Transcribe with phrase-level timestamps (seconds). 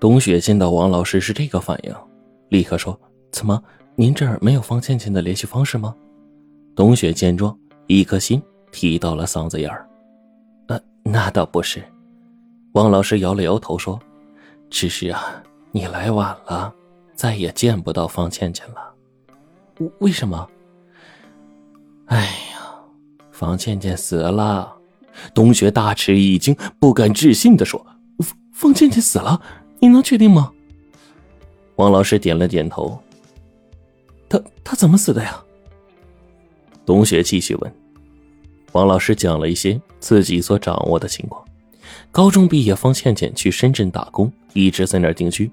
[0.00, 1.92] 董雪见到王老师是这个反应，
[2.50, 2.98] 立刻说
[3.32, 3.60] ：“怎么，
[3.96, 5.92] 您这儿没有方倩倩的联系方式吗？”
[6.76, 7.56] 董雪见状，
[7.88, 8.40] 一颗心
[8.70, 9.88] 提到了嗓子眼儿。
[10.68, 11.82] “呃，那倒不是。”
[12.74, 13.98] 王老师摇了摇头说
[14.70, 15.42] ：“只是啊，
[15.72, 16.72] 你来晚了，
[17.16, 18.94] 再也见不到方倩倩了。
[19.78, 20.48] 为为什么
[22.06, 22.20] ？”“哎
[22.52, 22.70] 呀，
[23.32, 24.76] 方倩倩死了。”
[25.34, 27.84] 董雪大吃一惊，不敢置信的说
[28.22, 29.40] ：“方方倩倩死了？
[29.80, 30.52] 你能确定吗？”
[31.76, 33.00] 王老师点了点头。
[34.28, 35.42] 他他怎么死的呀？
[36.84, 37.74] 董雪继续问。
[38.72, 41.42] 王老师讲了一些自己所掌握的情况：
[42.10, 45.50] 高中毕业，方倩倩去深圳打工，一直在那儿定居。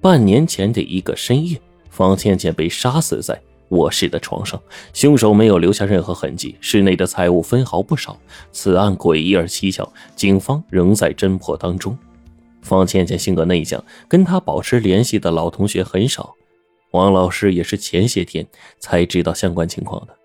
[0.00, 1.60] 半年前的一个深夜，
[1.90, 3.40] 方倩倩被杀死在。
[3.68, 4.60] 卧室的床上，
[4.92, 8.18] 凶手没有留下任何痕迹，室内的财物分毫不少。
[8.50, 11.96] 此案诡异而蹊跷，警方仍在侦破当中。
[12.62, 16.34] 方倩倩性格内向，跟她保持联系的老同学很少。
[16.92, 18.46] 王老师也是前些天
[18.78, 20.16] 才知道相关情况的。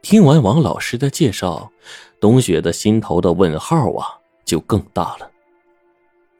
[0.00, 1.70] 听完王老师的介绍，
[2.20, 4.06] 董雪的心头的问号啊
[4.44, 5.30] 就更大了。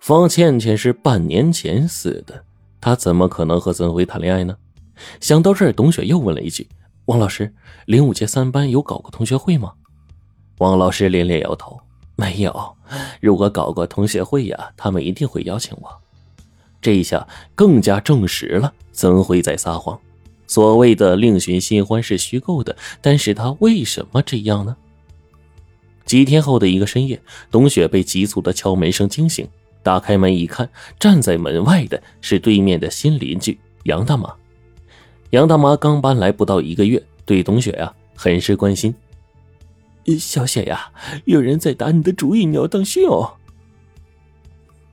[0.00, 2.44] 方倩倩是半年前死的，
[2.80, 4.56] 她怎么可能和曾辉谈恋爱呢？
[5.20, 6.68] 想到这儿，董雪又问了一句
[7.06, 7.52] ：“王老师，
[7.86, 9.72] 零五届三班有搞过同学会吗？”
[10.58, 11.80] 王老师连连摇头
[12.22, 12.76] ：“没有。
[13.20, 15.90] 如果搞过同学会呀，他们一定会邀请我。”
[16.80, 19.98] 这一下更加证实了曾辉在撒谎。
[20.46, 24.76] 所谓的另寻新欢是虚构的，但是他为什么这样呢？
[26.04, 29.48] 几天后的一个深夜，董雪被急促的敲门声惊醒，
[29.82, 30.68] 打开门一看，
[31.00, 34.32] 站在门外的是对面的新邻居杨大妈。
[35.30, 38.94] 杨大妈刚搬来不到一个月，对董雪呀很是关心。
[40.18, 40.90] 小雪呀，
[41.24, 43.34] 有人在打你的主意，你要当心哦。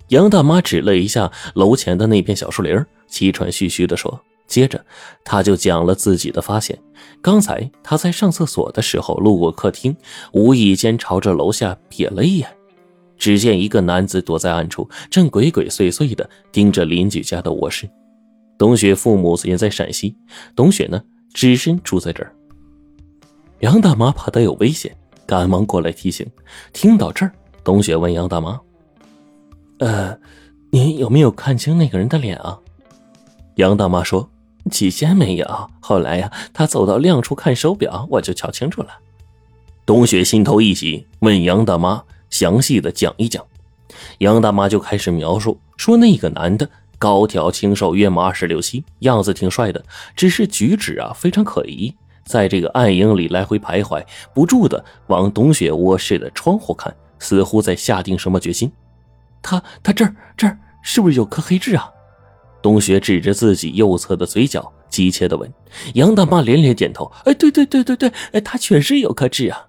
[0.10, 4.20] 杨大妈指了一下楼前的那片小树林，气喘吁吁的说。
[4.48, 4.84] 接着，
[5.24, 6.76] 她就讲了自己的发现：
[7.22, 9.96] 刚才她在上厕所的时候，路过客厅，
[10.34, 12.50] 无意间朝着楼下瞥了一眼，
[13.16, 17.88] 只见一个男子躲在暗处，正鬼鬼祟祟的盯着邻居家的卧室。
[18.58, 20.18] 董雪父母也在陕西，
[20.56, 21.00] 董雪呢，
[21.32, 22.36] 只身住在这儿。
[23.60, 24.98] 杨大妈怕他有危险，
[25.30, 26.26] 赶忙过来提醒。
[26.74, 27.32] 听到这儿，
[27.64, 28.60] 董雪问杨大妈
[29.78, 30.18] ：“呃，
[30.72, 32.58] 您有没有看清那个人的脸啊？”
[33.58, 34.28] 杨大妈说
[34.72, 38.90] ：“起先没有，后来呀，他走到亮处看手表，我就瞧清楚了。”
[39.86, 43.46] 董雪心头一喜，问杨大妈详细的讲一讲。
[44.18, 46.68] 杨大妈就开始描述说那个男的。
[46.98, 49.86] 高挑清瘦，约莫二十六七，样子挺帅的，
[50.18, 51.96] 只是举止啊非常可疑，
[52.26, 58.72] 在这个暗影里来回徘徊，不住的往董雪卧室的窗户看，似乎在下定什么决心。
[59.42, 61.90] 他他这儿这儿是不是有颗黑痣啊？
[62.62, 65.52] 董雪指着自己右侧的嘴角，急切的问。
[65.94, 69.68] 杨大妈连连点头，哎，对对对对对，哎，他确实有颗痣啊。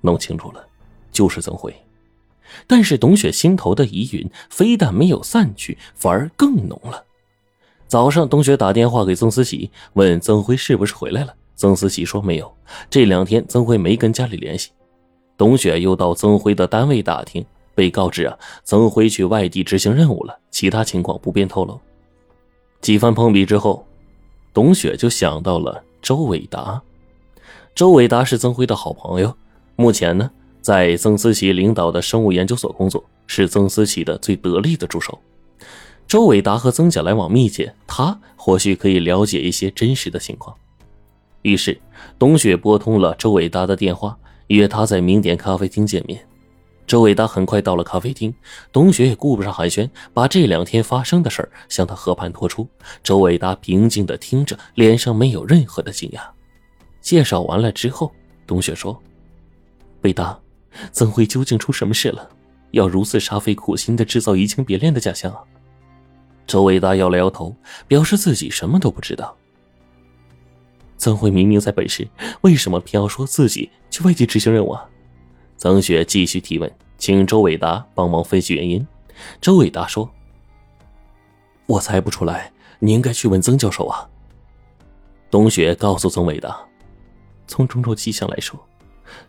[0.00, 0.66] 弄清楚了，
[1.12, 1.74] 就是曾辉。
[2.66, 7.04] 但是董雪心头的疑云非但没有散去，反而更浓了。
[7.86, 11.34] 早上，董雪打电话给曾思喜，问曾辉是不是回来了。
[11.58, 12.50] 曾思琪说没有，
[12.88, 14.70] 这两天曾辉没跟家里联系。
[15.36, 21.80] 董雪又到曾辉的单位打听，被告知啊，曾辉去外地执行任务了，其他情况不便透露。
[22.80, 23.84] 几番碰壁之后，
[24.54, 26.80] 董雪就想到了周伟达。
[27.74, 29.36] 周伟达是曾辉的好朋友，
[29.74, 30.30] 目前呢。
[30.60, 35.18] 在曾思齐领导的生物研究所工作，是曾思齐的最得力的助手。
[36.06, 40.54] 周伟达和曾家来往密切，他或许可以了解一些真实的情况。
[41.48, 41.80] 于是，
[42.18, 44.16] 董雪拨通了周伟达的电话，
[44.48, 46.24] 约他在名典咖啡厅见面。
[46.86, 48.34] 周伟达很快到了咖啡厅，
[48.72, 52.66] 董雪也顾不上寒暄，把这两天发生的事向他和盘托出。
[53.02, 56.20] 周伟达平静地听着，脸上没有任何的惊讶。
[57.00, 58.12] 介绍完了之后，
[58.46, 59.00] 董雪说
[60.02, 60.38] ：“伟达。”
[60.92, 62.28] 曾辉究竟出什么事了？
[62.70, 65.40] 要如此煞费苦心的制造移情别恋的假象啊？
[66.46, 67.54] 周伟达摇了摇头，
[67.86, 69.36] 表示自己什么都不知道。
[70.98, 72.06] 曾慧明明在本市，
[72.42, 74.72] 为什么偏要说自己去外地执行任务？
[74.72, 74.86] 啊？
[75.56, 78.86] 曾雪继续提问，请周伟达帮忙分析原因。
[79.40, 80.10] 周伟达说
[81.66, 84.06] ：“我猜不出来，你应该去问曾教授啊。”
[85.30, 86.58] 董雪告诉曾伟达
[87.48, 88.58] ：“从种种迹象来说，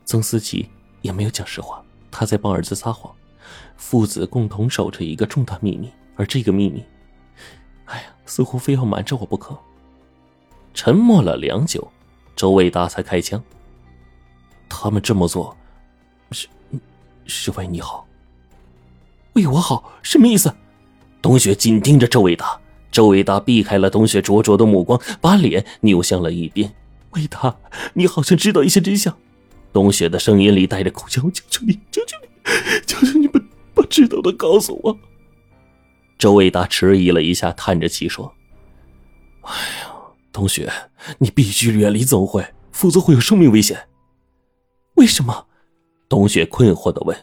[0.03, 0.67] 曾思琪。”
[1.01, 1.81] 也没有讲实话，
[2.11, 3.15] 他在帮儿子撒谎，
[3.77, 6.83] 父子共同守着一个重大秘密，而这个秘密，
[7.85, 9.57] 哎呀，似乎非要瞒着我不可。
[10.81, 11.85] 沉默了良久，
[12.37, 13.43] 周伟达才开枪。
[14.69, 15.53] 他们这么做，
[16.31, 16.47] 是
[17.25, 18.07] 是为你好。
[19.33, 20.55] 为我好，什么意思？
[21.21, 22.57] 董雪紧盯着周伟达，
[22.93, 26.73] 周伟达避开了董雪灼灼的目光，把脸扭向了一边。
[27.09, 27.57] 伟达，
[27.95, 29.13] 你好像知道一些真相。
[29.73, 32.29] 董雪的声音里带着哭腔：“求求你，求求你，
[32.87, 33.37] 求求你把
[33.73, 34.97] 把知道的告诉我。”
[36.17, 38.33] 周伟达迟疑了一下，叹着气说
[39.43, 39.78] ：“唉
[40.29, 40.71] 呀，董雪，
[41.17, 43.87] 你必须远离曾辉，否则会有生命危险。”
[44.95, 45.45] 为什么？
[46.07, 47.17] 董雪困惑的问。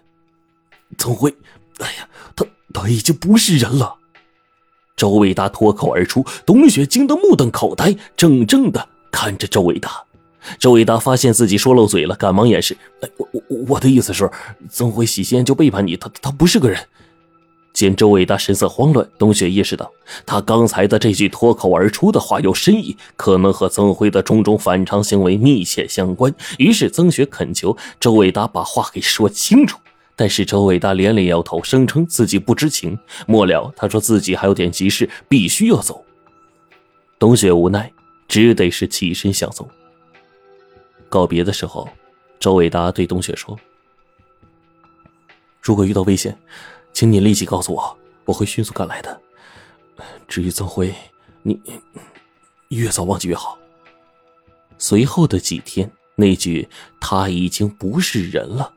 [0.98, 1.34] 曾辉，
[1.78, 3.96] 哎呀，他他已经不是人了。
[4.96, 10.04] 周伟达脱口而出，董雪惊得目瞪口呆，怔怔的看着周伟达。
[10.58, 14.30] 周伟达发现自己说漏嘴了，赶忙掩饰：“哎，我我我的意思是，
[14.70, 16.88] 曾辉喜仙就背叛你，他他不是个人。”
[17.76, 19.93] 见周伟达神色慌乱，董雪意识到
[20.25, 26.34] 他刚才的这句脱口而出的话有深意，可能和曾辉的种种反常行为密切相关。
[26.56, 29.78] 于是曾雪恳求周伟达把话给说清楚，
[30.17, 32.99] 但是周伟达连连摇头，声称自己不知情。
[33.26, 36.02] 末了，他说自己还有点急事，必须要走。
[37.19, 37.93] 董雪无奈，
[38.26, 39.69] 只得是起身想走。
[41.11, 41.87] 告别的时候，
[42.40, 43.55] 周伟达对董雪说
[45.61, 46.34] ：“如果遇到危险。”
[46.96, 47.94] 请你立即告诉我，
[48.25, 49.20] 我会迅速赶来的。
[50.26, 50.94] 至于曾辉，
[51.43, 51.60] 你
[52.69, 53.58] 越早忘记越好。
[54.78, 56.66] 随后的几天，那句
[56.98, 58.72] “他已经不是人了”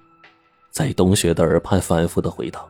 [0.70, 2.62] 在董雪的耳畔反复的回荡。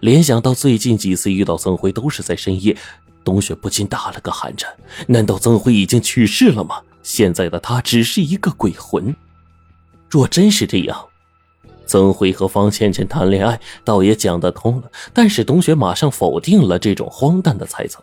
[0.00, 2.74] 联想到最近几次遇到曾辉都是在深夜，
[3.22, 4.74] 董雪不禁打了个寒颤。
[5.06, 6.80] 难道曾辉已经去世了吗？
[7.02, 9.14] 现在的他只是一个鬼魂？
[10.08, 11.06] 若真是这样，
[11.86, 14.90] 曾辉和方倩倩谈恋爱，倒也讲得通了。
[15.12, 18.02] 但是董雪马上否定了这种荒诞的猜测。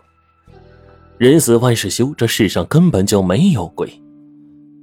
[1.18, 3.92] 人死万事休，这世上根本就没有鬼。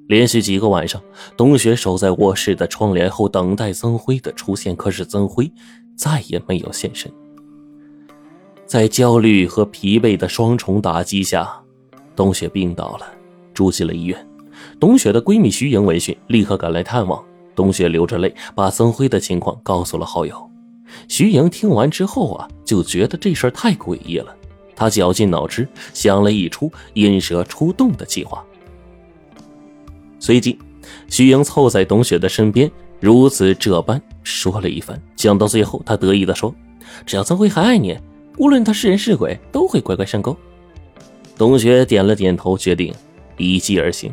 [0.07, 1.03] 连续几个晚上，
[1.37, 4.75] 董雪守在卧室的窗帘后，等待曾辉的出现。
[4.75, 5.51] 可是曾辉
[5.97, 7.13] 再也没有现身。
[8.65, 11.51] 在焦虑和疲惫的双重打击下，
[12.15, 13.07] 董雪病倒了，
[13.53, 14.27] 住进了医院。
[14.81, 17.23] 董雪的闺蜜徐莹闻讯，立刻赶来探望。
[17.59, 20.49] 董雪流着泪把曾辉的情况告诉了好友，
[21.09, 24.33] 徐莹听完之后啊，就觉得这事儿太诡异了。
[24.77, 28.45] 她绞尽脑汁想了一出引蛇出洞的计划。
[30.21, 30.57] 随即，
[31.09, 32.71] 徐莹凑在董雪的身边，
[33.01, 34.97] 如此这般说了一番。
[35.17, 36.55] 讲到最后，她得意地说
[37.05, 37.99] ：“只要曾辉还爱你，
[38.37, 40.37] 无论他是人是鬼，都会乖乖上钩。”
[41.37, 42.95] 董雪点了点头，决定
[43.37, 44.13] 依计而行。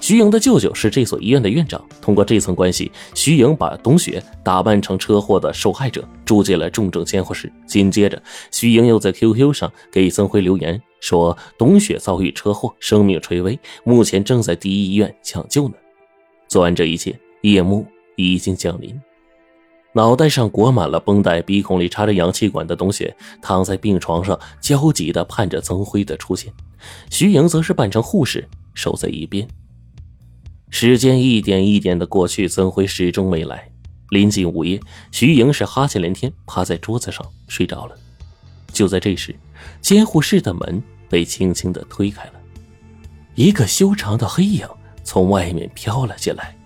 [0.00, 7.52] 徐莹的舅舅是这所医院的院长，通过这层关系，徐莹把董雪打扮成车祸的受害者，住进了重症监护室。
[7.66, 15.74] 紧接着，徐莹又在 QQ 上给曾辉留言，说董雪遭遇车祸，生命垂危，目前正在第一医院抢救呢。
[16.46, 17.84] 做完这一切，夜幕
[18.16, 18.98] 已经降临，
[19.92, 26.50] 脑袋上裹满了绷带，鼻孔里插着氧气管的董雪躺在病床上，焦急地盼着曾辉的出现。
[27.10, 29.46] 徐莹则是扮成护士，守在一边。
[30.70, 33.70] 时间一点一点的过去，曾辉始终没来。
[34.10, 34.80] 临近午夜，
[35.10, 37.96] 徐莹是哈欠连天，趴在桌子上睡着了。
[38.72, 39.34] 就在这时，
[39.80, 42.32] 监护室的门被轻轻的推开了，
[43.34, 44.66] 一个修长的黑影
[45.02, 46.56] 从外面飘了进来。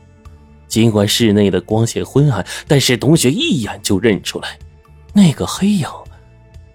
[0.69, 4.59] 尽管室内的光线昏暗，但是董雪一眼就认出来，
[5.13, 5.87] 那个黑影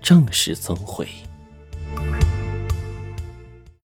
[0.01, 1.07] 正是曾辉。